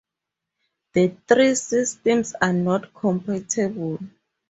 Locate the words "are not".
2.41-2.91